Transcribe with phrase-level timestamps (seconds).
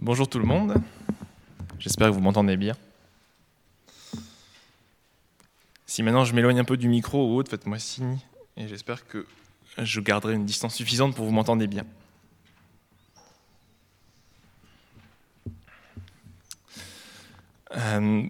[0.00, 0.80] Bonjour tout le monde,
[1.80, 2.76] j'espère que vous m'entendez bien.
[5.86, 8.16] Si maintenant je m'éloigne un peu du micro ou autre, faites-moi signe
[8.56, 9.26] et j'espère que
[9.76, 11.84] je garderai une distance suffisante pour vous m'entendez bien.
[17.76, 18.22] Euh,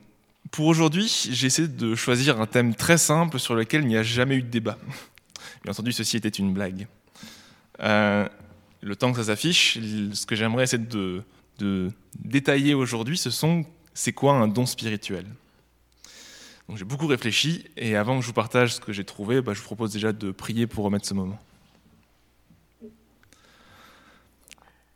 [0.50, 4.02] pour aujourd'hui, j'ai essayé de choisir un thème très simple sur lequel il n'y a
[4.02, 4.78] jamais eu de débat.
[5.64, 6.86] Bien entendu, ceci était une blague.
[7.80, 8.26] Euh,
[8.80, 11.22] le temps que ça s'affiche, ce que j'aimerais essayer de,
[11.58, 15.26] de détailler aujourd'hui, ce sont c'est quoi un don spirituel?
[16.74, 19.60] j'ai beaucoup réfléchi et avant que je vous partage ce que j'ai trouvé, bah, je
[19.60, 21.38] vous propose déjà de prier pour remettre ce moment.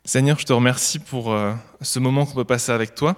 [0.05, 3.15] Seigneur, je te remercie pour euh, ce moment qu'on peut passer avec toi.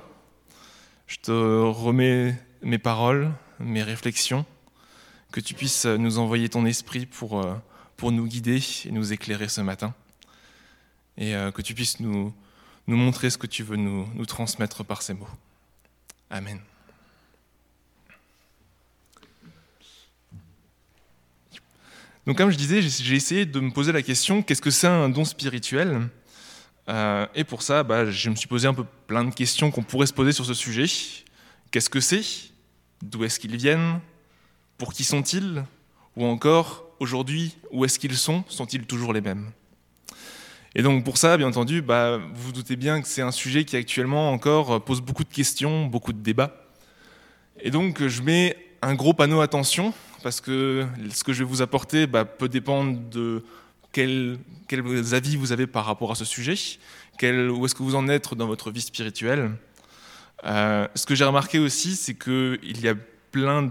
[1.08, 4.46] Je te remets mes paroles, mes réflexions,
[5.32, 7.56] que tu puisses nous envoyer ton esprit pour, euh,
[7.98, 9.94] pour nous guider et nous éclairer ce matin.
[11.18, 12.34] Et euh, que tu puisses nous,
[12.88, 15.28] nous montrer ce que tu veux nous, transmettre par ces mots.
[16.30, 16.60] Amen.
[22.26, 25.10] Donc comme je disais, j'ai essayé de me poser la question, qu'est-ce que c'est un
[25.10, 26.10] don spirituel?
[26.90, 29.84] Euh, Et pour ça, bah, je me suis posé un peu plein de questions qu'on
[29.84, 30.86] pourrait se poser sur ce sujet.
[31.72, 32.24] Qu'est-ce que c'est?
[33.02, 34.00] D'où est-ce qu'ils viennent?
[34.78, 35.64] Pour qui sont-ils?
[36.16, 38.44] Ou encore, aujourd'hui, où est-ce qu'ils sont?
[38.48, 39.52] Sont-ils toujours les mêmes?
[40.76, 43.66] Et donc pour ça, bien entendu, bah, vous vous doutez bien que c'est un sujet
[43.66, 46.56] qui actuellement encore pose beaucoup de questions, beaucoup de débats.
[47.62, 51.62] Et donc je mets un gros panneau attention, parce que ce que je vais vous
[51.62, 53.44] apporter bah, peut dépendre de
[53.92, 54.38] quels,
[55.14, 56.56] avis vous avez par rapport à ce sujet,
[57.22, 59.52] où est-ce que vous en êtes dans votre vie spirituelle.
[60.44, 62.96] Euh, ce que j'ai remarqué aussi, c'est qu'il y a
[63.36, 63.70] plein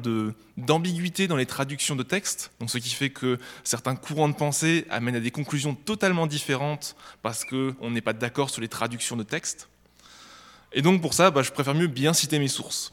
[0.59, 4.85] d'ambiguïté dans les traductions de textes, donc ce qui fait que certains courants de pensée
[4.91, 9.23] amènent à des conclusions totalement différentes parce qu'on n'est pas d'accord sur les traductions de
[9.23, 9.71] textes.
[10.75, 12.93] Et donc pour ça, bah, je préfère mieux bien citer mes sources.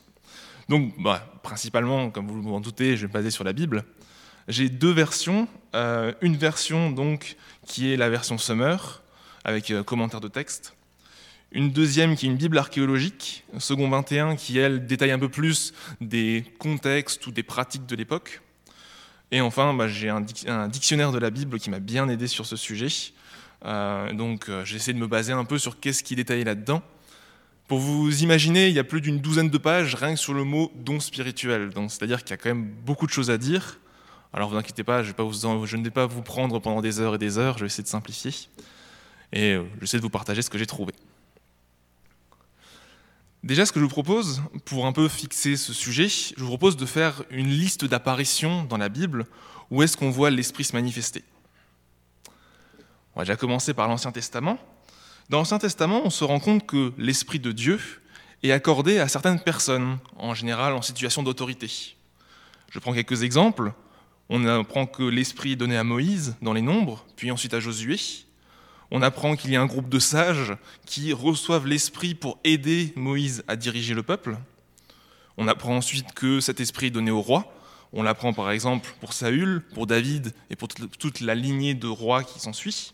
[0.69, 3.83] Donc bah, principalement, comme vous vous en doutez, je vais me baser sur la Bible.
[4.47, 5.49] J'ai deux versions.
[5.75, 7.35] Euh, une version donc
[7.67, 9.03] qui est la version Summer,
[9.43, 10.73] avec euh, commentaires de texte,
[11.51, 15.73] une deuxième qui est une Bible archéologique, second 21, qui elle détaille un peu plus
[15.99, 18.41] des contextes ou des pratiques de l'époque.
[19.31, 22.55] Et enfin, bah, j'ai un, dictionnaire de la Bible qui m'a bien aidé sur ce
[22.55, 22.87] sujet.
[23.65, 26.81] Euh, donc euh, j'ai essayé de me baser un peu sur qu'est-ce qui détaillé là-dedans.
[27.67, 30.43] Pour vous imaginer, il y a plus d'une douzaine de pages rien que sur le
[30.43, 31.69] mot don spirituel.
[31.87, 33.79] C'est-à-dire qu'il y a quand même beaucoup de choses à dire.
[34.33, 37.37] Alors vous inquiétez pas, je ne vais pas vous prendre pendant des heures et des
[37.37, 38.31] heures, je vais essayer de simplifier.
[39.33, 40.93] Et euh, j'essaie de vous partager ce que j'ai trouvé.
[43.43, 46.77] Déjà, ce que je vous propose, pour un peu fixer ce sujet, je vous propose
[46.77, 49.25] de faire une liste d'apparitions dans la Bible
[49.71, 51.23] où est-ce qu'on voit l'Esprit se manifester.
[53.15, 54.59] On va déjà commencer par l'Ancien Testament.
[55.29, 57.79] Dans l'Ancien Testament, on se rend compte que l'Esprit de Dieu
[58.43, 61.95] est accordé à certaines personnes, en général en situation d'autorité.
[62.69, 63.73] Je prends quelques exemples.
[64.29, 67.99] On apprend que l'Esprit est donné à Moïse dans les Nombres, puis ensuite à Josué
[68.91, 70.53] on apprend qu'il y a un groupe de sages
[70.85, 74.37] qui reçoivent l'Esprit pour aider Moïse à diriger le peuple.
[75.37, 77.53] On apprend ensuite que cet esprit est donné au roi.
[77.93, 82.23] On l'apprend par exemple pour Saül, pour David et pour toute la lignée de rois
[82.23, 82.93] qui s'ensuit.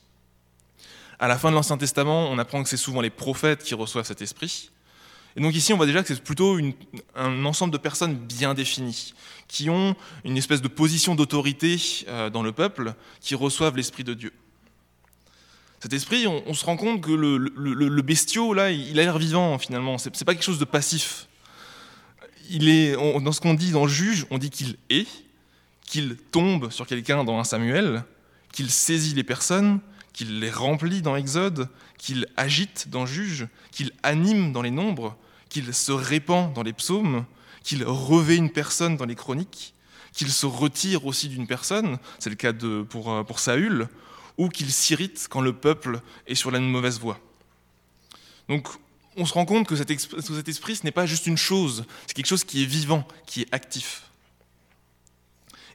[1.19, 4.05] À la fin de l'Ancien Testament, on apprend que c'est souvent les prophètes qui reçoivent
[4.05, 4.69] cet esprit.
[5.35, 6.57] Et donc ici, on voit déjà que c'est plutôt
[7.15, 9.13] un ensemble de personnes bien définies,
[9.47, 11.77] qui ont une espèce de position d'autorité
[12.07, 14.33] euh, dans le peuple, qui reçoivent l'Esprit de Dieu.
[15.79, 19.59] Cet esprit, on, se rend compte que le, le, bestiau, là, il a l'air vivant
[19.59, 19.99] finalement.
[19.99, 21.27] C'est pas quelque chose de passif.
[22.49, 25.07] Il est, dans ce qu'on dit dans Juge, on dit qu'il est,
[25.85, 28.03] qu'il tombe sur quelqu'un dans un Samuel,
[28.51, 29.79] qu'il saisit les personnes,
[30.13, 35.15] qu'il les remplit dans Exode, qu'il agite dans Juge, qu'il anime dans les nombres,
[35.47, 37.25] qu'il se répand dans les psaumes,
[37.63, 39.75] qu'il revêt une personne dans les chroniques,
[40.11, 43.87] qu'il se retire aussi d'une personne, c'est le cas de, pour, pour Saül,
[44.37, 47.19] ou qu'il s'irrite quand le peuple est sur la mauvaise voie.
[48.49, 48.67] Donc
[49.17, 52.27] on se rend compte que cet, esprit, ce n'est pas juste une chose, c'est quelque
[52.27, 54.03] chose qui est vivant, qui est actif.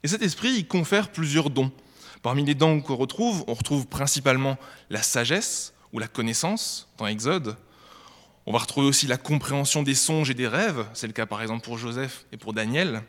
[0.05, 1.71] Et cet esprit, il confère plusieurs dons.
[2.23, 4.57] Parmi les dons qu'on retrouve, on retrouve principalement
[4.91, 7.57] la sagesse ou la connaissance dans Exode.
[8.47, 11.43] On va retrouver aussi la compréhension des songes et des rêves, c'est le cas par
[11.43, 13.03] exemple pour Joseph et pour Daniel.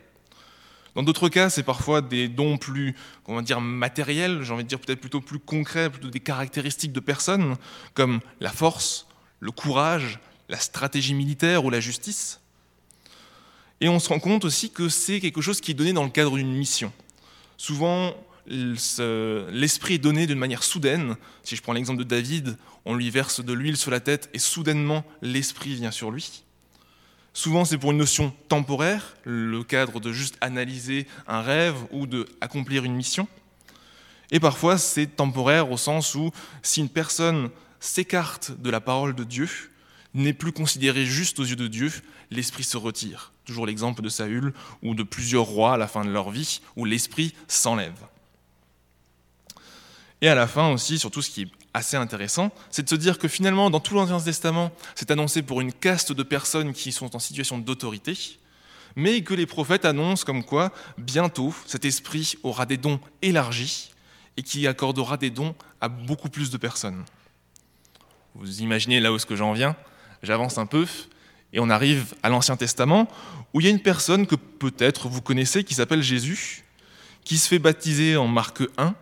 [0.94, 2.94] Dans d'autres cas, c'est parfois des dons plus,
[3.24, 7.00] comment dire, matériels, j'ai envie de dire peut-être plutôt plus concrets, plutôt des caractéristiques de
[7.00, 7.56] personnes,
[7.94, 9.08] comme la force,
[9.40, 12.40] le courage, la stratégie militaire ou la justice.
[13.80, 16.10] Et on se rend compte aussi que c'est quelque chose qui est donné dans le
[16.10, 16.92] cadre d'une mission.
[17.56, 18.14] Souvent,
[18.46, 21.16] l'esprit est donné d'une manière soudaine.
[21.42, 24.38] Si je prends l'exemple de David, on lui verse de l'huile sur la tête et
[24.38, 26.43] soudainement l'esprit vient sur lui.
[27.36, 32.84] Souvent, c'est pour une notion temporaire, le cadre de juste analyser un rêve ou d'accomplir
[32.84, 33.26] une mission.
[34.30, 36.30] Et parfois, c'est temporaire au sens où
[36.62, 37.50] si une personne
[37.80, 39.48] s'écarte de la parole de Dieu,
[40.14, 41.92] n'est plus considérée juste aux yeux de Dieu,
[42.30, 43.32] l'esprit se retire.
[43.44, 46.84] Toujours l'exemple de Saül ou de plusieurs rois à la fin de leur vie, où
[46.84, 48.06] l'esprit s'enlève.
[50.20, 53.18] Et à la fin aussi, surtout ce qui est assez intéressant, c'est de se dire
[53.18, 57.14] que finalement, dans tout l'Ancien Testament, c'est annoncé pour une caste de personnes qui sont
[57.14, 58.16] en situation d'autorité,
[58.96, 63.90] mais que les prophètes annoncent comme quoi, bientôt, cet esprit aura des dons élargis
[64.36, 67.04] et qui accordera des dons à beaucoup plus de personnes.
[68.36, 69.76] Vous imaginez là où est-ce que j'en viens?
[70.22, 70.86] J'avance un peu
[71.52, 73.08] et on arrive à l'Ancien Testament
[73.52, 76.64] où il y a une personne que peut-être vous connaissez qui s'appelle Jésus,
[77.24, 78.94] qui se fait baptiser en Marc 1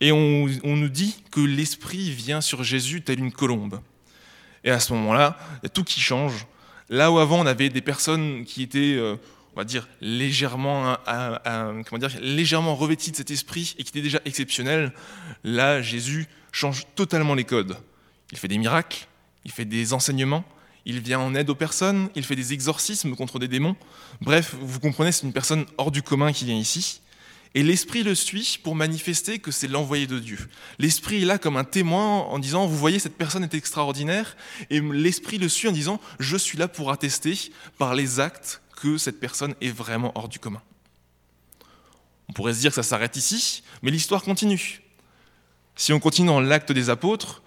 [0.00, 3.80] et on, nous dit que l'Esprit vient sur Jésus tel une colombe.
[4.64, 5.38] Et à ce moment-là,
[5.72, 6.46] tout qui change.
[6.88, 9.16] Là où avant on avait des personnes qui étaient, euh,
[9.54, 14.20] on va dire, légèrement, comment dire, légèrement revêties de cet esprit et qui étaient déjà
[14.24, 14.92] exceptionnelles,
[15.44, 17.76] là Jésus change totalement les codes.
[18.32, 19.06] Il fait des miracles,
[19.44, 20.44] il fait des enseignements,
[20.84, 23.76] il vient en aide aux personnes, il fait des exorcismes contre des démons.
[24.20, 27.00] Bref, vous comprenez, c'est une personne hors du commun qui vient ici.
[27.56, 30.38] Et l'Esprit le suit pour manifester que c'est l'envoyé de Dieu.
[30.78, 34.36] L'Esprit est là comme un témoin en disant, vous voyez, cette personne est extraordinaire.
[34.68, 37.32] Et l'Esprit le suit en disant, je suis là pour attester
[37.78, 40.60] par les actes que cette personne est vraiment hors du commun.
[42.28, 44.82] On pourrait se dire que ça s'arrête ici, mais l'histoire continue.
[45.76, 47.42] Si on continue dans l'acte des apôtres,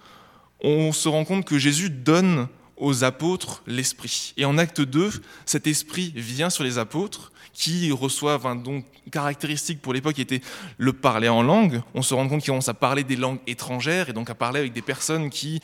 [0.60, 2.48] on se rend compte que Jésus donne
[2.80, 4.34] aux apôtres l'esprit.
[4.36, 5.10] Et en acte 2,
[5.46, 8.82] cet esprit vient sur les apôtres qui reçoivent un don
[9.12, 10.40] caractéristique pour l'époque qui était
[10.78, 11.82] le parler en langue.
[11.94, 14.60] On se rend compte qu'ils commencent à parler des langues étrangères et donc à parler
[14.60, 15.60] avec des personnes qui,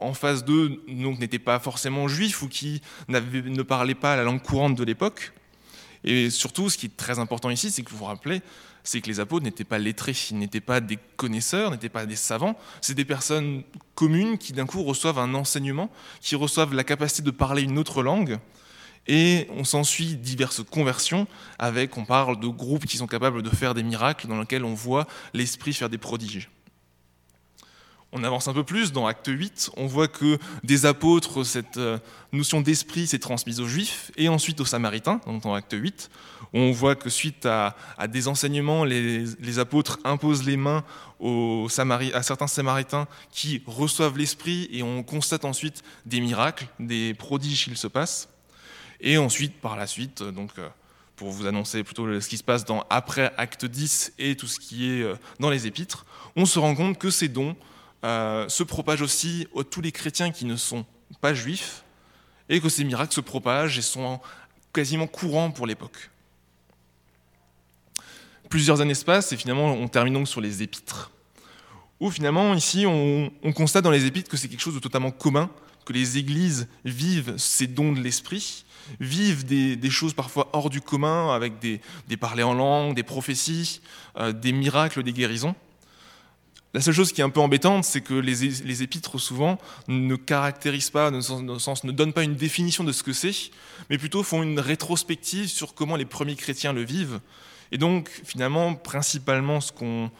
[0.00, 4.74] en face d'eux, n'étaient pas forcément juifs ou qui ne parlaient pas la langue courante
[4.74, 5.32] de l'époque.
[6.04, 8.42] Et surtout, ce qui est très important ici, c'est que vous vous rappelez,
[8.88, 12.16] c'est que les apôtres n'étaient pas lettrés, ils n'étaient pas des connaisseurs, n'étaient pas des
[12.16, 13.62] savants, c'est des personnes
[13.94, 15.90] communes qui d'un coup reçoivent un enseignement,
[16.22, 18.38] qui reçoivent la capacité de parler une autre langue,
[19.06, 21.26] et on s'ensuit diverses conversions
[21.58, 24.72] avec, on parle de groupes qui sont capables de faire des miracles dans lesquels on
[24.72, 26.48] voit l'Esprit faire des prodiges.
[28.10, 31.98] On avance un peu plus dans Acte 8, on voit que des apôtres, cette euh,
[32.32, 36.08] notion d'esprit s'est transmise aux Juifs et ensuite aux Samaritains, donc dans Acte 8.
[36.54, 37.76] On voit que suite à,
[38.08, 40.84] des enseignements, les, apôtres imposent les mains
[41.20, 47.76] à certains Samaritains qui reçoivent l'esprit et on constate ensuite des miracles, des prodiges qui
[47.76, 48.30] se passent.
[49.02, 50.68] Et ensuite, par la suite, donc, euh,
[51.14, 54.58] pour vous annoncer plutôt ce qui se passe dans, après Acte 10 et tout ce
[54.58, 56.06] qui est euh, dans les épîtres,
[56.36, 57.54] on se rend compte que ces dons
[58.04, 60.84] euh, se propagent aussi à tous les chrétiens qui ne sont
[61.20, 61.84] pas juifs,
[62.48, 64.20] et que ces miracles se propagent et sont
[64.72, 66.10] quasiment courants pour l'époque.
[68.48, 71.10] Plusieurs années se passent et finalement on termine donc sur les épîtres,
[72.00, 75.10] où finalement ici on, on constate dans les épîtres que c'est quelque chose de totalement
[75.10, 75.50] commun,
[75.84, 78.64] que les églises vivent ces dons de l'esprit,
[79.00, 83.80] vivent des, choses parfois hors du commun, avec des, des parlers en langue, des prophéties,
[84.18, 85.54] euh, des miracles, des guérisons.
[86.74, 90.90] La seule chose qui est un peu embêtante, c'est que les, épîtres, souvent, ne caractérisent
[90.90, 93.32] pas, ne donnent pas une définition de ce que c'est,
[93.88, 97.20] mais plutôt font une rétrospective sur comment les premiers chrétiens le vivent.
[97.72, 100.10] Et donc, finalement, principalement, ce qu'on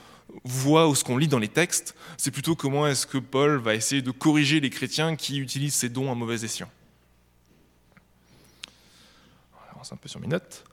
[0.45, 3.75] voit ou ce qu'on lit dans les textes, c'est plutôt comment est-ce que Paul va
[3.75, 6.71] essayer de corriger les chrétiens qui utilisent ces dons à mauvais escient
[9.93, 10.65] un peu sur mes notes.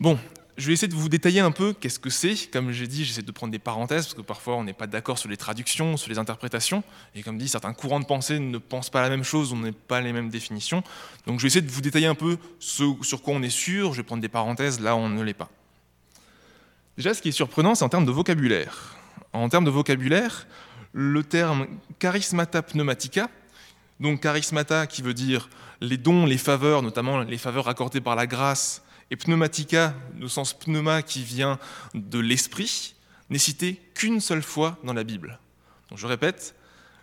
[0.00, 0.18] Bon,
[0.58, 2.50] je vais essayer de vous détailler un peu qu'est-ce que c'est.
[2.50, 5.16] Comme j'ai dit, j'essaie de prendre des parenthèses parce que parfois on n'est pas d'accord
[5.16, 6.82] sur les traductions, sur les interprétations.
[7.14, 9.72] Et comme dit, certains courants de pensée ne pensent pas la même chose, on n'est
[9.72, 10.82] pas les mêmes définitions.
[11.26, 13.92] Donc je vais essayer de vous détailler un peu ce sur quoi on est sûr.
[13.92, 15.48] Je vais prendre des parenthèses là où on ne l'est pas.
[16.96, 18.96] Déjà, ce qui est surprenant, c'est en termes de vocabulaire.
[19.32, 20.48] En termes de vocabulaire,
[20.92, 21.68] le terme
[22.00, 23.30] charismata pneumatica,
[24.00, 25.48] donc charismata qui veut dire
[25.80, 30.52] les dons, les faveurs, notamment les faveurs accordées par la grâce, et pneumatica, le sens
[30.52, 31.58] pneuma qui vient
[31.94, 32.94] de l'esprit,
[33.30, 35.38] n'est cité qu'une seule fois dans la Bible.
[35.94, 36.54] Je répète,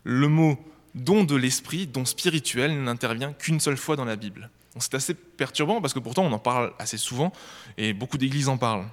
[0.04, 0.58] le mot
[0.94, 4.50] don de l'esprit, don spirituel, n'intervient qu'une seule fois dans la Bible.
[4.78, 7.32] C'est assez perturbant parce que pourtant on en parle assez souvent
[7.78, 8.88] et beaucoup d'églises en parlent.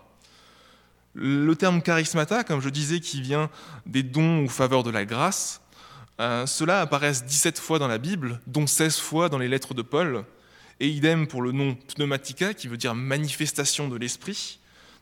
[1.15, 3.51] Le terme charismata, comme je disais, qui vient
[3.85, 5.61] des dons ou faveurs de la grâce,
[6.21, 9.83] euh, cela apparaissent 17 fois dans la Bible, dont 16 fois dans les lettres de
[9.83, 10.25] Paul,
[10.81, 14.59] et idem pour le nom pneumatica, qui veut dire manifestation de l'esprit.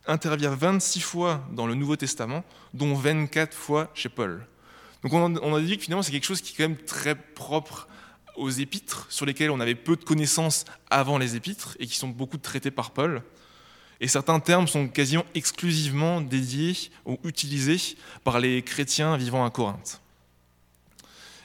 [0.06, 4.46] intervient 26 fois dans le Nouveau Testament, dont 24 fois chez Paul.
[5.02, 7.88] Donc on a dit que finalement c'est quelque chose qui est quand même très propre
[8.36, 12.08] aux épîtres, sur lesquels on avait peu de connaissances avant les épîtres, et qui sont
[12.08, 13.22] beaucoup traités par Paul.
[14.00, 20.00] Et certains termes sont quasiment exclusivement dédiés ou utilisés par les chrétiens vivant à Corinthe.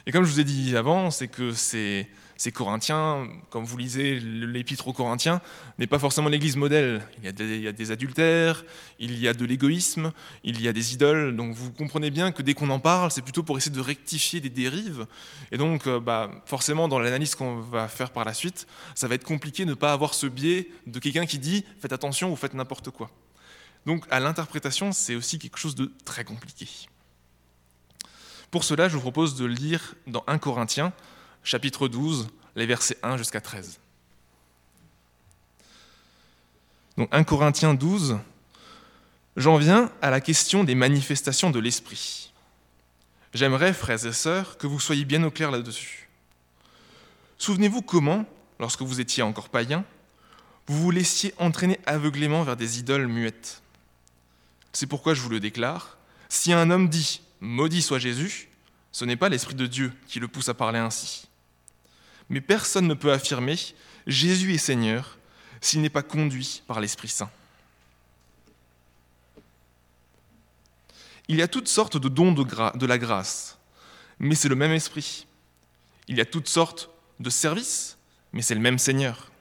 [0.06, 4.20] Et comme je vous ai dit avant, c'est que c'est ces Corinthiens, comme vous lisez
[4.20, 5.40] l'épître aux Corinthiens,
[5.78, 7.02] n'est pas forcément l'Église modèle.
[7.18, 7.28] Il y,
[7.68, 8.64] a des, adultères,
[8.98, 10.12] il y a de l'égoïsme,
[10.44, 11.34] il y a des idoles.
[11.34, 14.40] Donc vous comprenez bien que dès qu'on en parle, c'est plutôt pour essayer de rectifier
[14.40, 15.06] des dérives.
[15.50, 19.14] Et donc euh, bah, forcément, dans l'analyse qu'on va faire par la suite, ça va
[19.14, 22.36] être compliqué de ne pas avoir ce biais de quelqu'un qui dit faites attention ou
[22.36, 23.10] faites n'importe quoi.
[23.86, 26.68] Donc à l'interprétation, c'est aussi quelque chose de très compliqué.
[28.50, 30.92] Pour cela, je vous propose de lire dans 1 Corinthiens,
[31.46, 32.26] chapitre 12,
[32.56, 33.78] les versets 1 jusqu'à 13.
[36.96, 38.18] Donc 1 Corinthiens 12,
[39.36, 42.32] j'en viens à la question des manifestations de l'Esprit.
[43.32, 46.08] J'aimerais, frères et sœurs, que vous soyez bien au clair là-dessus.
[47.38, 48.24] Souvenez-vous comment,
[48.58, 49.84] lorsque vous étiez encore païen,
[50.66, 53.62] vous vous laissiez entraîner aveuglément vers des idoles muettes.
[54.72, 55.96] C'est pourquoi je vous le déclare,
[56.28, 58.48] si un homme dit⁇ Maudit soit Jésus⁇
[58.90, 61.28] ce n'est pas l'Esprit de Dieu qui le pousse à parler ainsi
[62.28, 63.56] mais personne ne peut affirmer
[64.06, 65.18] Jésus est Seigneur
[65.60, 67.30] s'il n'est pas conduit par l'Esprit Saint.
[71.28, 73.58] Il y a toutes sortes de dons de, la grâce,
[74.20, 75.26] mais c'est le même Esprit.
[76.06, 77.98] Il y a toutes sortes de services,
[78.32, 79.32] mais c'est le même Seigneur.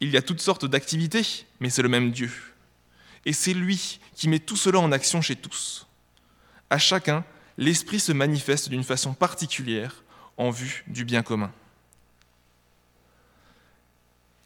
[0.00, 2.32] Il y a toutes sortes d'activités, mais c'est le même Dieu.
[3.24, 5.86] Et c'est lui qui met tout cela en action chez tous.
[6.68, 7.24] À chacun,
[7.56, 10.02] l'Esprit se manifeste d'une façon particulière
[10.36, 11.52] en vue du bien commun.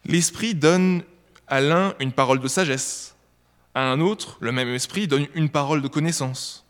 [0.09, 1.03] L'esprit donne
[1.49, 3.17] à l'un une parole de sagesse,
[3.75, 6.65] à un autre, le même esprit donne une parole de connaissance.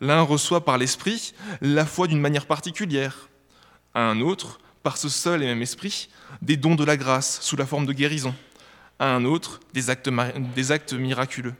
[0.00, 3.28] L'un reçoit par l'esprit la foi d'une manière particulière,
[3.92, 6.08] à un autre, par ce seul et même esprit,
[6.40, 8.34] des dons de la grâce sous la forme de guérison,
[8.98, 10.10] à un autre, des actes,
[10.54, 11.54] des actes miraculeux.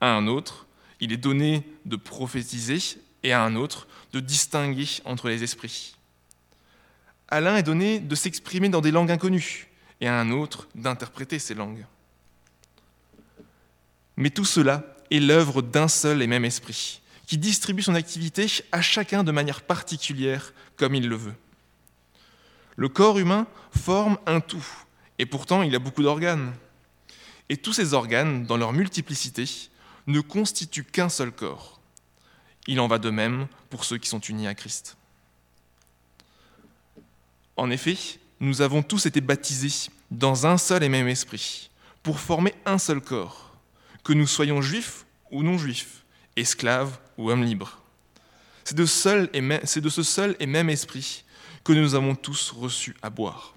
[0.00, 0.66] À un autre,
[1.00, 5.94] il est donné de prophétiser et à un autre de distinguer entre les esprits.
[7.28, 9.68] À l'un est donné de s'exprimer dans des langues inconnues,
[10.04, 11.86] et à un autre d'interpréter ces langues.
[14.18, 18.82] Mais tout cela est l'œuvre d'un seul et même esprit, qui distribue son activité à
[18.82, 21.34] chacun de manière particulière comme il le veut.
[22.76, 24.66] Le corps humain forme un tout,
[25.18, 26.52] et pourtant il a beaucoup d'organes.
[27.48, 29.46] Et tous ces organes, dans leur multiplicité,
[30.06, 31.80] ne constituent qu'un seul corps.
[32.66, 34.98] Il en va de même pour ceux qui sont unis à Christ.
[37.56, 37.96] En effet,
[38.40, 41.70] nous avons tous été baptisés dans un seul et même esprit,
[42.02, 43.56] pour former un seul corps,
[44.04, 46.04] que nous soyons juifs ou non juifs,
[46.36, 47.80] esclaves ou hommes libres.
[48.64, 51.24] C'est de, ce seul et même esprit
[51.64, 53.54] que nous avons tous reçu à boire.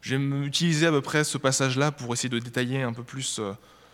[0.00, 3.40] Je vais utiliser à peu près ce passage-là pour essayer de détailler un peu plus
[3.40, 3.52] euh,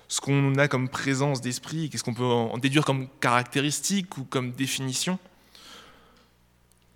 [0.08, 4.52] ce qu'on a comme présence d'esprit, qu'est-ce qu'on peut en déduire comme caractéristique ou comme
[4.52, 5.18] définition.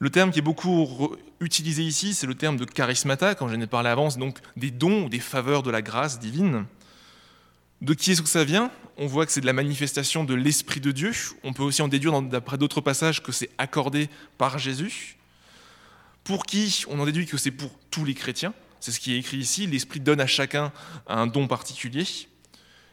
[0.00, 3.67] Le terme qui est beaucoup utilisé ici, c'est le terme de charismata, quand j'en ai
[3.67, 6.67] parlé avant, donc des dons des faveurs de la grâce divine.
[7.81, 8.71] De qui est-ce que ça vient?
[8.97, 11.12] On voit que c'est de la manifestation de l'Esprit de Dieu.
[11.45, 15.17] On peut aussi en déduire d'après d'autres passages que c'est accordé par Jésus.
[16.25, 16.85] Pour qui?
[16.88, 18.52] On en déduit que c'est pour tous les chrétiens.
[18.81, 19.67] C'est ce qui est écrit ici.
[19.67, 20.73] L'Esprit donne à chacun
[21.07, 22.05] un don particulier.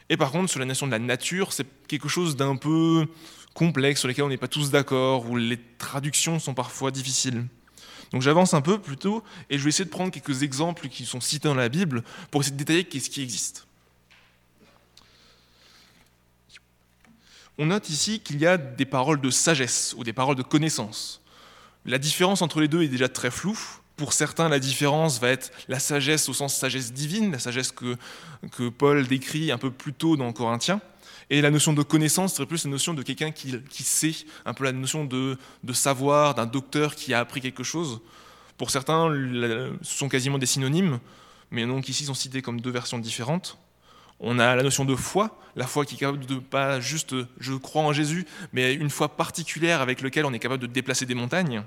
[0.09, 3.07] Et par contre, sur la nation de la nature, c'est quelque chose d'un peu
[3.55, 7.45] complexes sur lesquels on n'est pas tous d'accord, où les traductions sont parfois difficiles.
[8.12, 11.19] Donc j'avance un peu plutôt et je vais essayer de prendre quelques exemples qui sont
[11.19, 13.65] cités dans la Bible pour essayer de détailler qu'est-ce qui existe.
[17.57, 21.21] On note ici qu'il y a des paroles de sagesse ou des paroles de connaissance.
[21.85, 23.59] La différence entre les deux est déjà très floue.
[23.95, 27.95] Pour certains, la différence va être la sagesse au sens sagesse divine, la sagesse que,
[28.51, 30.81] que Paul décrit un peu plus tôt dans Corinthiens.
[31.29, 34.13] Et la notion de connaissance serait plus la notion de quelqu'un qui, sait,
[34.46, 35.38] un peu la notion de,
[35.74, 38.01] savoir, d'un docteur qui a appris quelque chose.
[38.58, 39.10] Pour certains,
[39.82, 41.00] ce sont quasiment des synonymes,
[41.51, 43.58] mais donc ici sont cités comme deux versions différentes.
[44.20, 47.53] On a la notion de foi, la foi qui est capable de pas juste je
[47.53, 51.15] crois en Jésus, mais une foi particulière avec laquelle on est capable de déplacer des
[51.15, 51.63] montagnes.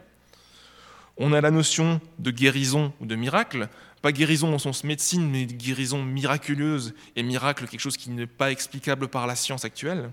[1.19, 3.69] On a la notion de guérison ou de miracle,
[4.03, 8.51] pas guérison au sens médecine, mais guérison miraculeuse et miracle, quelque chose qui n'est pas
[8.51, 10.11] explicable par la science actuelle.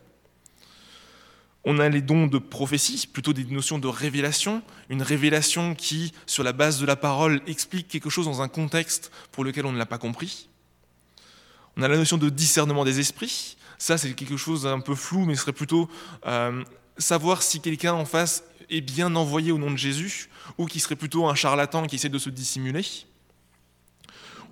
[1.68, 6.44] On a les dons de prophétie, plutôt des notions de révélation, une révélation qui, sur
[6.44, 9.78] la base de la parole, explique quelque chose dans un contexte pour lequel on ne
[9.78, 10.48] l'a pas compris.
[11.76, 13.58] On a la notion de discernement des esprits.
[13.80, 15.90] Ça, c'est quelque chose d'un peu flou, mais ce serait plutôt
[16.28, 16.64] euh,
[16.98, 20.96] savoir si quelqu'un en face est bien envoyé au nom de Jésus ou qui serait
[20.96, 22.86] plutôt un charlatan qui essaie de se dissimuler.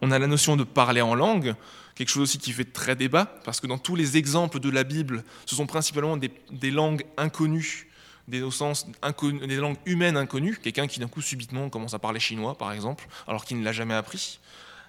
[0.06, 1.56] On a la notion de parler en langue,
[1.96, 4.84] quelque chose aussi qui fait très débat, parce que dans tous les exemples de la
[4.84, 7.88] Bible, ce sont principalement des, langues inconnues,
[8.28, 13.08] des, langues humaines inconnues, quelqu'un qui d'un coup subitement commence à parler chinois, par exemple,
[13.28, 14.42] alors qu'il ne l'a jamais appris.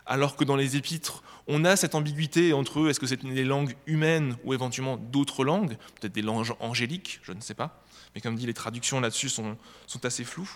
[0.05, 3.77] Alors que dans les épîtres, on a cette ambiguïté entre est-ce que c'est des langues
[3.87, 7.85] humaines ou éventuellement d'autres langues, peut-être des langues angéliques, je ne sais pas.
[8.17, 9.57] Mais comme dit, les traductions là-dessus sont
[10.03, 10.51] assez floues.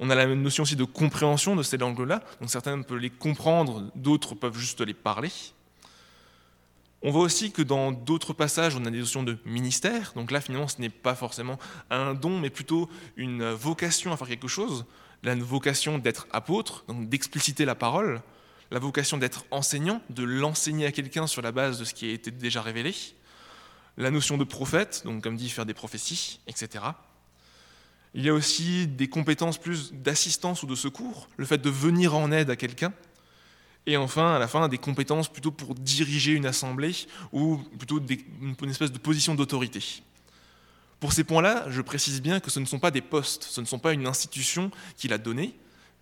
[0.00, 2.22] On a la même notion aussi de compréhension de ces langues-là.
[2.40, 5.30] Donc certains peuvent les comprendre, d'autres peuvent juste les parler.
[7.02, 10.12] On voit aussi que dans d'autres passages, on a des notions de ministère.
[10.14, 11.58] Donc là, finalement, ce n'est pas forcément
[11.90, 14.84] un don, mais plutôt une vocation à faire quelque chose.
[15.22, 18.20] La vocation d'être apôtre, donc d'expliciter la parole
[18.70, 22.12] la vocation d'être enseignant, de l'enseigner à quelqu'un sur la base de ce qui a
[22.12, 22.94] été déjà révélé,
[23.96, 26.84] la notion de prophète, donc comme dit faire des prophéties, etc.
[28.14, 32.14] Il y a aussi des compétences plus d'assistance ou de secours, le fait de venir
[32.14, 32.92] en aide à quelqu'un,
[33.86, 36.94] et enfin, à la fin, des compétences plutôt pour diriger une assemblée
[37.32, 39.82] ou plutôt une espèce de position d'autorité.
[40.98, 43.66] Pour ces points-là, je précise bien que ce ne sont pas des postes, ce ne
[43.66, 45.54] sont pas une institution qui l'a donné,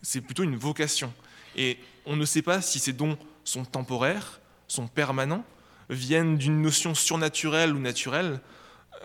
[0.03, 1.13] c'est plutôt une vocation.
[1.57, 5.45] Et on ne sait pas si ces dons sont temporaires, sont permanents,
[5.89, 8.41] viennent d'une notion surnaturelle ou naturelle.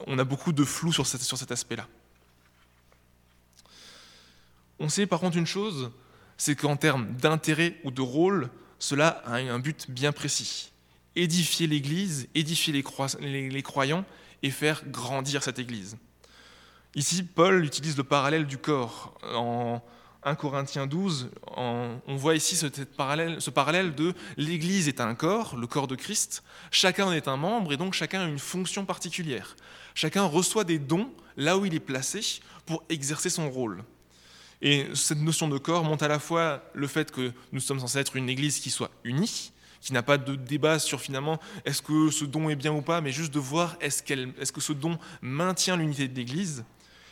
[0.08, 1.88] On a beaucoup de flou sur, cet aspect-là.
[4.80, 5.92] On sait par contre une chose,
[6.38, 8.50] c'est qu'en termes d'intérêt ou de rôle,
[8.80, 10.72] cela a un but bien précis.
[11.16, 14.06] Édifier l'Église, édifier les, croyants
[14.42, 15.98] et faire grandir cette Église.
[16.96, 19.82] Ici, Paul utilise le parallèle du corps en
[20.24, 25.88] 1 Corinthiens 12, on voit ici ce parallèle, de l'Église est un corps, le corps
[25.88, 29.56] de Christ, chacun en est un membre et donc chacun a une fonction particulière.
[29.96, 33.84] Chacun reçoit des dons là où il est placé pour exercer son rôle.
[34.64, 38.00] Et cette notion de corps montre à la fois le fait que nous sommes censés
[38.00, 42.10] être une Église qui soit unie, qui n'a pas de débat sur finalement est-ce que
[42.10, 44.02] ce don est bien ou pas, mais juste de voir est-ce,
[44.40, 46.64] est-ce que ce don maintient l'unité de l'Église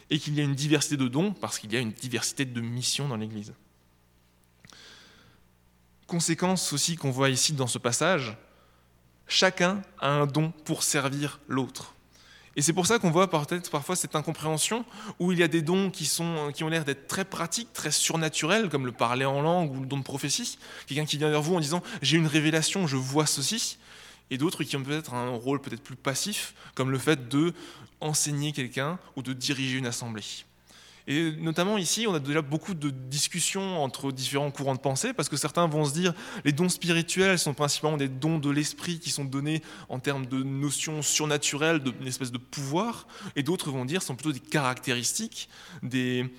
[0.10, 2.62] et qu'il y a une diversité de dons parce qu'il y a une diversité de
[2.62, 3.54] missions dans l'Église.
[6.08, 8.38] Conséquence aussi qu'on voit ici dans ce passage,
[9.28, 11.96] chacun a un don pour servir l'autre.
[12.56, 14.84] Et c'est pour ça qu'on voit peut-être parfois cette incompréhension
[15.20, 18.86] où il y a des dons qui, ont l'air d'être très pratiques, très surnaturels, comme
[18.86, 20.58] le parler en langue ou le don de prophétie.
[20.86, 23.78] Quelqu'un qui vient vers vous en disant J'ai une révélation, je vois ceci.
[24.32, 27.54] Et d'autres qui ont peut-être un rôle peut-être plus passif, comme le fait de
[28.00, 30.24] enseigner quelqu'un ou de diriger une assemblée.
[31.12, 35.28] Et notamment ici, on a déjà beaucoup de discussions entre différents courants de pensée, parce
[35.28, 36.14] que certains vont se dire
[36.46, 40.42] les dons spirituels sont principalement des dons de l'esprit qui sont donnés en termes de
[40.42, 45.50] notions surnaturelles, d'une espèce de pouvoir, et d'autres vont dire sont plutôt des caractéristiques,
[45.84, 46.34] des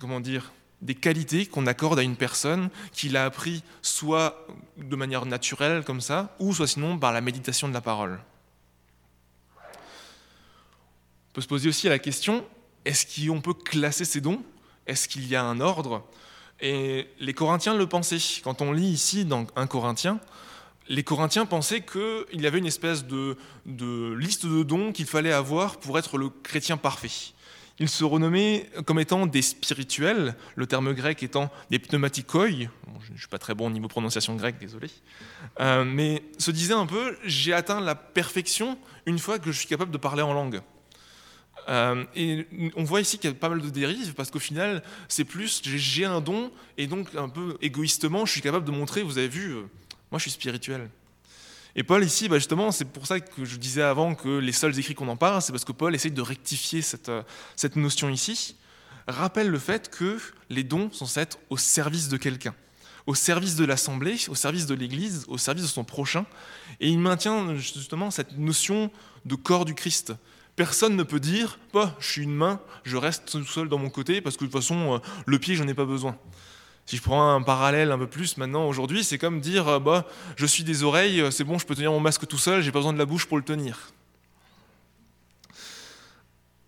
[0.00, 0.50] comment dire,
[0.82, 6.00] des qualités qu'on accorde à une personne qui l'a appris soit de manière naturelle comme
[6.00, 8.18] ça, ou soit sinon par la méditation de la parole.
[11.34, 12.44] Peut se poser aussi la question,
[12.88, 14.42] est-ce qu'on peut classer ces dons?
[14.86, 16.06] Est-ce qu'il y a un ordre?
[16.58, 18.40] Et les Corinthiens le pensaient.
[18.42, 20.20] Quand on lit ici dans 1 Corinthien,
[20.88, 25.76] les Corinthiens pensaient qu'il y avait une espèce de, liste de dons qu'il fallait avoir
[25.76, 27.34] pour être le chrétien parfait.
[27.78, 32.48] Ils se renommaient comme étant des spirituels, le terme grec étant des pneumatikoi.
[32.48, 34.88] je ne suis pas très bon au niveau prononciation grecque, désolé.
[35.60, 39.68] Euh, mais se disaient un peu, j'ai atteint la perfection une fois que je suis
[39.68, 40.62] capable de parler en langue.
[41.68, 44.82] Euh, et on voit ici qu'il y a pas mal de dérives parce qu'au final,
[45.08, 49.02] c'est plus j'ai un don et donc un peu égoïstement, je suis capable de montrer,
[49.02, 49.62] vous avez vu, euh,
[50.10, 50.88] moi je suis spirituel.
[51.76, 54.78] Et Paul ici, bah, justement, c'est pour ça que je disais avant que les seuls
[54.78, 57.22] écrits qu'on en parle, c'est parce que Paul essaye de rectifier cette, euh,
[57.54, 58.56] cette notion ici,
[59.06, 62.54] rappelle le fait que les dons sont être au service de quelqu'un
[63.08, 66.26] au service de l'Assemblée, au service de l'Église, au service de son prochain.
[66.78, 68.90] Et il maintient justement cette notion
[69.24, 70.12] de corps du Christ.
[70.58, 73.90] Personne ne peut dire, bah, je suis une main, je reste tout seul dans mon
[73.90, 76.18] côté parce que de toute façon, euh, le pied, j'en ai pas besoin.
[76.84, 80.04] Si je prends un parallèle un peu plus maintenant aujourd'hui, c'est comme dire, euh, bah,
[80.34, 82.72] je suis des oreilles, euh, c'est bon, je peux tenir mon masque tout seul, j'ai
[82.72, 83.92] pas besoin de la bouche pour le tenir.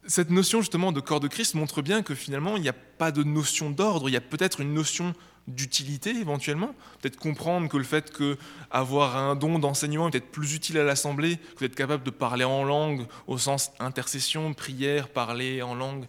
[0.06, 3.10] Cette notion justement de corps de Christ montre bien que finalement, il n'y a pas
[3.10, 5.14] de notion d'ordre, il y a peut-être une notion
[5.54, 6.74] d'utilité éventuellement.
[7.00, 11.38] Peut-être comprendre que le fait qu'avoir un don d'enseignement est peut-être plus utile à l'Assemblée
[11.56, 16.06] que d'être capable de parler en langue au sens intercession, prière, parler en langue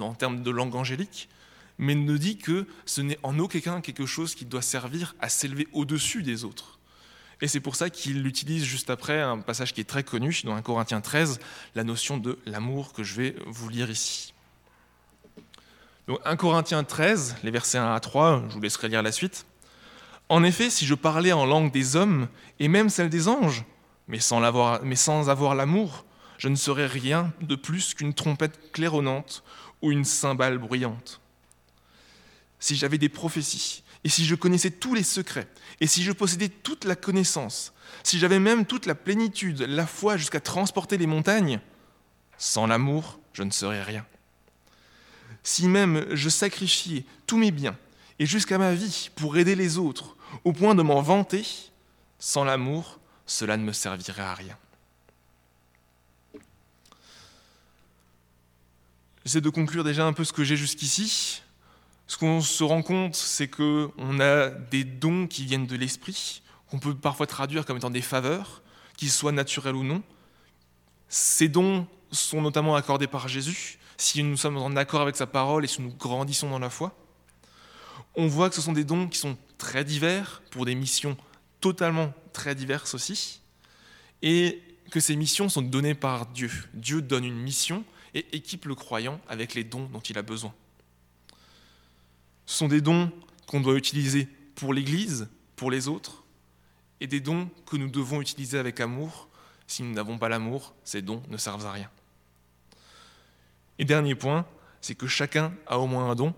[0.00, 1.28] en termes de langue angélique,
[1.78, 5.28] mais ne dit que ce n'est en aucun cas quelque chose qui doit servir à
[5.28, 6.78] s'élever au-dessus des autres.
[7.42, 10.54] Et c'est pour ça qu'il utilise juste après un passage qui est très connu dans
[10.54, 11.40] 1 Corinthiens 13,
[11.74, 14.34] la notion de l'amour que je vais vous lire ici.
[16.06, 19.46] Donc 1 Corinthiens 13, les versets 1 à 3, je vous laisserai lire la suite.
[20.28, 23.64] En effet, si je parlais en langue des hommes, et même celle des anges,
[24.08, 24.40] mais sans,
[24.82, 26.04] mais sans avoir l'amour,
[26.38, 29.42] je ne serais rien de plus qu'une trompette claironnante
[29.82, 31.20] ou une cymbale bruyante.
[32.58, 35.48] Si j'avais des prophéties, et si je connaissais tous les secrets,
[35.80, 40.16] et si je possédais toute la connaissance, si j'avais même toute la plénitude, la foi
[40.16, 41.60] jusqu'à transporter les montagnes,
[42.38, 44.06] sans l'amour, je ne serais rien.
[45.42, 47.76] Si même je sacrifiais tous mes biens
[48.18, 51.44] et jusqu'à ma vie pour aider les autres, au point de m'en vanter,
[52.18, 54.56] sans l'amour, cela ne me servirait à rien.
[59.24, 61.42] J'essaie de conclure déjà un peu ce que j'ai jusqu'ici.
[62.06, 66.78] Ce qu'on se rend compte, c'est qu'on a des dons qui viennent de l'esprit, qu'on
[66.78, 68.62] peut parfois traduire comme étant des faveurs,
[68.96, 70.02] qu'ils soient naturels ou non.
[71.08, 75.64] Ces dons sont notamment accordés par Jésus, si nous sommes en accord avec sa parole
[75.64, 76.96] et si nous grandissons dans la foi.
[78.14, 81.16] On voit que ce sont des dons qui sont très divers, pour des missions
[81.60, 83.42] totalement très diverses aussi,
[84.22, 86.50] et que ces missions sont données par Dieu.
[86.72, 87.84] Dieu donne une mission
[88.14, 90.54] et équipe le croyant avec les dons dont il a besoin.
[92.46, 93.12] Ce sont des dons
[93.46, 96.24] qu'on doit utiliser pour l'Église, pour les autres,
[97.00, 99.28] et des dons que nous devons utiliser avec amour.
[99.66, 101.90] Si nous n'avons pas l'amour, ces dons ne servent à rien.
[103.80, 104.44] Et dernier point,
[104.82, 106.34] c'est que chacun a au moins un don.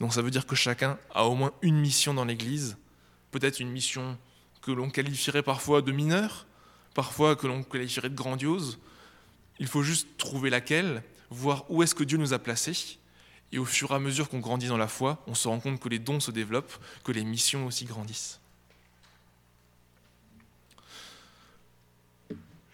[0.00, 2.76] Donc ça veut dire que chacun a au moins une mission dans l'Église,
[3.30, 4.18] peut-être une mission
[4.62, 6.44] que l'on qualifierait parfois de mineure,
[6.92, 8.80] parfois que l'on qualifierait de grandiose,
[9.60, 12.98] il faut juste trouver laquelle, voir où est-ce que Dieu nous a placés.
[13.52, 15.78] Et au fur et à mesure qu'on grandit dans la foi, on se rend compte
[15.78, 18.40] que les dons se développent, que les missions aussi grandissent.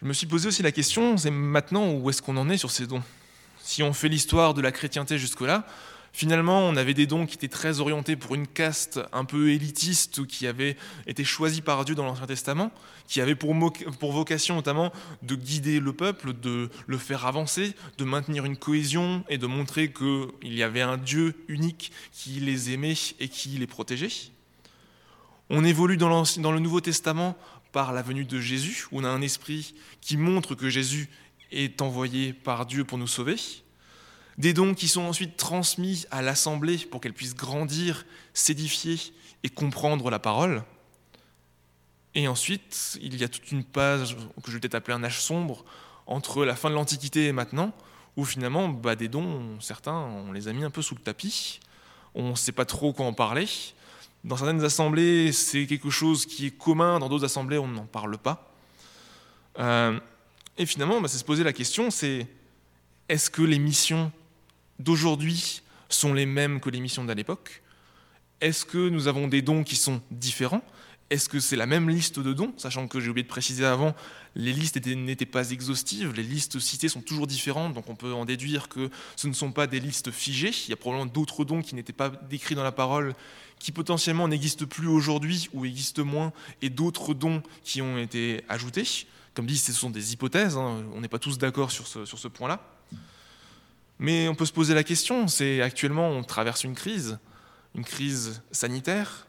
[0.01, 2.71] Je me suis posé aussi la question, c'est maintenant où est-ce qu'on en est sur
[2.71, 3.03] ces dons?
[3.69, 5.63] Si on fait l'histoire de la chrétienté jusque-là,
[6.11, 10.25] Finalement, on avait des dons qui étaient très orientés pour une caste un peu élitiste
[10.25, 12.71] qui avait été choisis par Dieu dans l'Ancien Testament,
[13.07, 13.53] qui avait pour,
[14.01, 19.37] vocation notamment de guider le peuple, de le faire avancer, de maintenir une cohésion et
[19.37, 24.31] de montrer qu'il y avait un Dieu unique qui les aimait et qui les protégeait.
[25.51, 27.37] On évolue dans, dans le Nouveau Testament
[27.71, 31.07] par la venue de Jésus, où on a un esprit qui montre que Jésus
[31.51, 33.37] est envoyé par Dieu pour nous sauver
[34.39, 38.97] des dons qui sont ensuite transmis à l'Assemblée pour qu'elle puisse grandir, s'édifier
[39.43, 40.63] et comprendre la parole.
[42.15, 45.21] Et ensuite, il y a toute une page que je vais peut-être appeler un âge
[45.21, 45.65] sombre
[46.07, 47.73] entre la fin de l'Antiquité et maintenant,
[48.15, 51.59] où finalement, bah, des dons, certains, on les a mis un peu sous le tapis,
[52.15, 53.45] on ne sait pas trop quoi en parler.
[54.23, 58.17] Dans certaines assemblées, c'est quelque chose qui est commun, dans d'autres assemblées, on n'en parle
[58.17, 58.53] pas.
[59.59, 59.99] Euh,
[60.59, 62.27] et finalement, bah, c'est se poser la question, c'est
[63.07, 64.11] est-ce que les missions
[64.77, 67.63] d'aujourd'hui sont les mêmes que les missions de l'époque?
[68.41, 70.61] Est-ce que nous avons des dons qui sont différents?
[71.09, 72.53] Est-ce que c'est la même liste de dons?
[72.57, 73.95] Sachant que j'ai oublié de préciser avant,
[74.35, 78.25] les listes n'étaient pas exhaustives, les listes citées sont toujours différentes, donc on peut en
[78.25, 80.51] déduire que ce ne sont pas des listes figées.
[80.67, 83.15] Il y a probablement d'autres dons qui n'étaient pas décrits dans la parole,
[83.59, 89.07] qui potentiellement n'existent plus aujourd'hui ou existent moins, et d'autres dons qui ont été ajoutés.
[89.39, 90.83] Comme dit, ce sont des hypothèses, hein.
[90.93, 92.59] on n'est pas tous d'accord sur ce, point-là.
[93.97, 97.19] Mais on peut se poser la question, c'est actuellement on traverse une crise,
[97.73, 99.27] une crise sanitaire,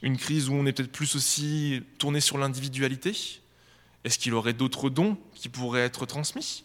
[0.00, 3.14] une crise où on est peut-être plus aussi tourné sur l'individualité.
[4.04, 6.64] Est-ce qu'il aurait d'autres dons qui pourraient être transmis?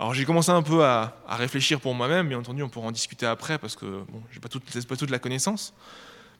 [0.00, 3.26] Alors j'ai commencé un peu à, réfléchir pour moi-même, bien entendu on pourra en discuter
[3.26, 5.74] après parce que bon, je n'ai pas, pas toute la connaissance.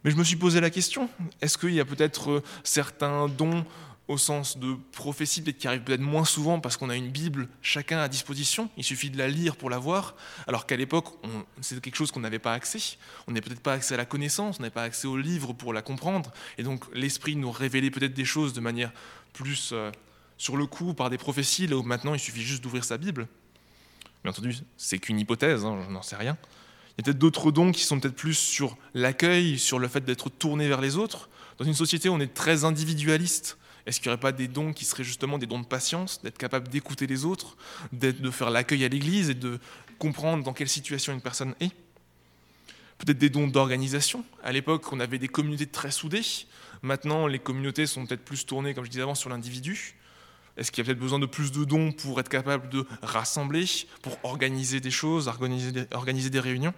[0.03, 1.09] Mais je me suis posé la question,
[1.41, 3.65] est-ce qu'il y a peut-être certains dons
[4.11, 7.49] au sens de prophétie, peut-être qui arrive peut-être moins souvent parce qu'on a une Bible
[7.63, 10.17] chacun à disposition, il suffit de la lire pour la voir,
[10.49, 11.07] alors qu'à l'époque,
[11.61, 12.97] c'est quelque chose qu'on n'avait pas accès.
[13.29, 15.73] On n'avait peut-être pas accès à la connaissance, on n'avait pas accès au livre pour
[15.73, 18.91] la comprendre, et donc l'Esprit nous révélait peut-être des choses de manière
[19.33, 19.93] plus euh,
[20.39, 23.29] sur le coup par des prophéties, là où maintenant il suffit juste d'ouvrir sa Bible.
[24.25, 26.37] Bien entendu, c'est qu'une hypothèse, hein, je n'en sais rien.
[26.99, 30.05] Il y a peut-être d'autres dons qui sont peut-être plus sur l'accueil, sur le fait
[30.05, 31.29] d'être tourné vers les autres.
[31.59, 34.85] Dans une société on est très individualiste, est-ce qu'il n'y aurait pas des dons qui
[34.85, 37.57] seraient justement des dons de patience, d'être capable d'écouter les autres,
[37.93, 39.59] de faire l'accueil à l'église et de
[39.99, 41.73] comprendre dans quelle situation une personne est?
[42.99, 44.25] Peut-être des dons d'organisation.
[44.45, 46.21] À l'époque, on avait des communautés très soudées.
[46.83, 49.95] Maintenant, les communautés sont peut-être plus tournées, comme je disais avant, sur l'individu.
[50.59, 53.65] Est-ce qu'il y a peut-être besoin de plus de dons pour être capable de rassembler,
[54.03, 56.75] pour organiser des choses, organiser des, organiser des réunions?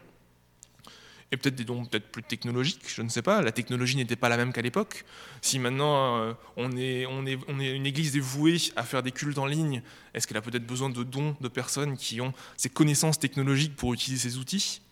[1.33, 3.40] Et peut-être des dons peut-être plus technologiques, je ne sais pas.
[3.40, 5.05] La technologie n'était pas la même qu'à l'époque.
[5.40, 10.27] Si maintenant euh, on, est, une église dévouée à faire des cultes en ligne, est-ce
[10.27, 14.29] qu'elle a peut-être besoin de dons de personnes qui ont ces connaissances technologiques pour utiliser
[14.29, 14.83] ces outils?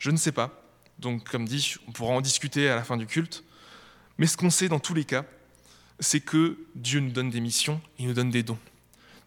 [0.00, 0.60] Je ne sais pas.
[0.98, 3.44] Donc, comme dit, on pourra en discuter à la fin du culte.
[4.18, 5.24] Mais ce qu'on sait dans tous les cas,
[6.00, 8.58] c'est que Dieu nous donne des missions, il nous donne des dons.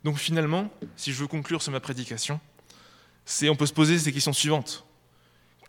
[0.03, 2.39] Donc finalement, si je veux conclure sur ma prédication,
[3.25, 4.86] c'est on peut se poser ces questions suivantes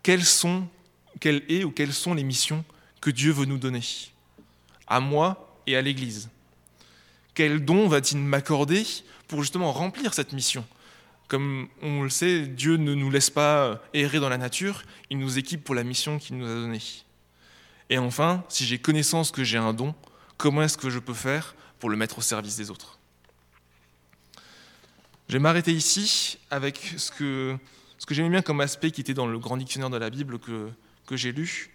[0.03, 0.67] quelles sont,
[1.19, 2.63] quelles est ou quelles sont les missions
[3.01, 3.83] que Dieu veut nous donner?
[4.87, 6.29] À moi et à l'Église.
[7.33, 8.85] Quel don va-t-il m'accorder
[9.27, 10.65] pour justement remplir cette mission?
[11.27, 15.37] Comme on le sait, Dieu ne nous laisse pas errer dans la nature, il nous
[15.37, 16.81] équipe pour la mission qu'il nous a donnée.
[17.91, 19.93] Et enfin, si j'ai connaissance que j'ai un don,
[20.37, 22.97] comment est-ce que je peux faire pour le mettre au service des autres?
[25.27, 27.55] Je vais m'arrêter ici avec ce que
[27.99, 30.39] ce que j'aimais bien comme aspect qui était dans le grand dictionnaire de la Bible
[30.39, 30.69] que,
[31.05, 31.69] que j'ai lu,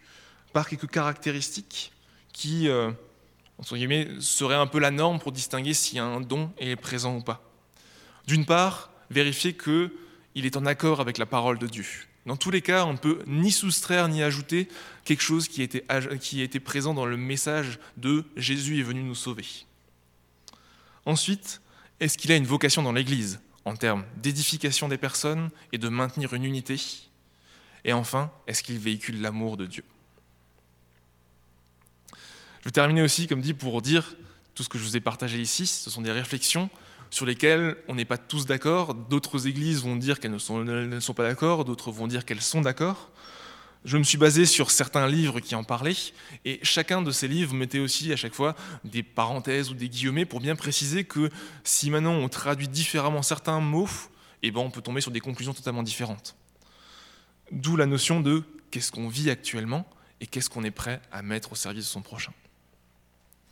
[0.53, 1.93] par quelques caractéristiques
[2.33, 2.91] qui, euh,
[3.59, 7.21] entre guillemets, seraient un peu la norme pour distinguer si un don est présent ou
[7.21, 7.43] pas.
[8.27, 9.91] D'une part, vérifier qu'il
[10.47, 11.85] est en accord avec la parole de Dieu.
[12.25, 14.69] Dans tous les cas, on ne peut ni soustraire ni ajouter
[15.05, 15.85] quelque chose qui était,
[16.21, 19.45] qui était présent dans le message de Jésus est venu nous sauver.
[21.05, 21.61] Ensuite,
[22.01, 23.41] est-ce qu'il a une vocation dans l'Église?
[23.65, 26.81] En termes d'édification des personnes et de maintenir une unité
[27.85, 29.85] Et enfin, est-ce qu'il véhicule l'amour de Dieu?
[32.61, 34.17] Je vais terminer aussi, comme dit, pour dire
[34.55, 36.71] tout ce que je vous ai partagé ici, ce sont des réflexions
[37.11, 38.95] sur lesquelles on n'est pas tous d'accord.
[38.95, 42.41] D'autres églises vont dire qu'elles ne sont, ne sont pas d'accord, d'autres vont dire qu'elles
[42.41, 43.11] sont d'accord.
[43.85, 45.95] Je me suis basé sur certains livres qui en parlaient,
[46.47, 50.25] et chacun de ces livres mettait aussi à chaque fois des parenthèses ou des guillemets
[50.25, 51.29] pour bien préciser que
[51.65, 53.89] si maintenant on traduit différemment certains mots,
[54.43, 56.35] eh ben on peut tomber sur des conclusions totalement différentes.
[57.53, 59.87] D'où la notion de qu'est-ce qu'on vit actuellement
[60.23, 62.33] et qu'est-ce qu'on est prêt à mettre au service de son prochain.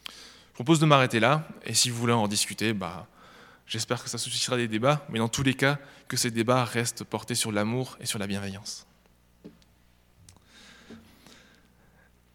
[0.06, 3.06] Je propose de m'arrêter là, et si vous voulez en discuter, bah,
[3.66, 7.04] j'espère que ça suscitera des débats, mais dans tous les cas, que ces débats restent
[7.04, 8.86] portés sur l'amour et sur la bienveillance.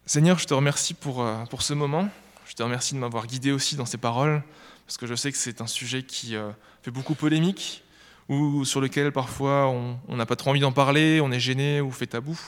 [0.08, 2.08] Seigneur, je te remercie pour, euh, pour ce moment.
[2.48, 4.42] Je te remercie de m'avoir guidé aussi dans ces paroles,
[4.86, 6.50] parce que je sais que c'est un sujet qui euh,
[6.82, 7.84] fait beaucoup polémique,
[8.30, 11.90] ou sur lequel parfois on n'a pas trop envie d'en parler, on est gêné ou
[11.90, 12.40] fait tabou.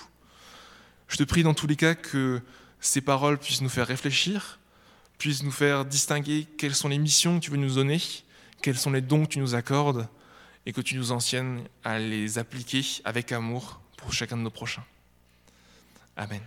[1.07, 2.40] Je te prie dans tous les cas que
[2.81, 4.59] ces paroles puissent nous faire réfléchir,
[5.18, 8.01] puissent nous faire distinguer quelles sont les missions que tu veux nous donner,
[8.62, 10.09] quels sont les dons que tu nous accordes,
[10.64, 14.85] et que tu nous enseignes à les appliquer avec amour pour chacun de nos prochains.
[16.16, 16.40] Amen.